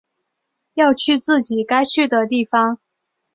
[0.73, 2.79] 要去自己该去的地方